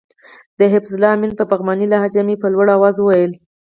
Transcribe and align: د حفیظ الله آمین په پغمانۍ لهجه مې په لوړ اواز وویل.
د 0.57 0.59
حفیظ 0.71 0.93
الله 0.95 1.11
آمین 1.15 1.31
په 1.39 1.43
پغمانۍ 1.51 1.87
لهجه 1.93 2.21
مې 2.27 2.35
په 2.41 2.47
لوړ 2.53 2.65
اواز 2.77 2.95
وویل. 2.99 3.33